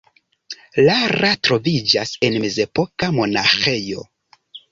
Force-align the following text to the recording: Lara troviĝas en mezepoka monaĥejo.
Lara 0.87 1.29
troviĝas 1.47 2.15
en 2.29 2.39
mezepoka 2.45 3.11
monaĥejo. 3.21 4.09